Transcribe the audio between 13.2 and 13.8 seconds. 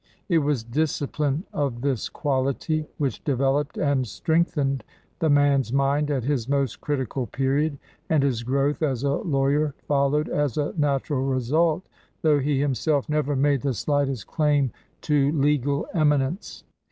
made the